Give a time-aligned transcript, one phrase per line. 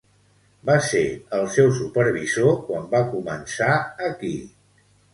[0.69, 1.01] Va ser
[1.41, 3.73] el seu supervisor quan va començar
[4.13, 4.37] aquí.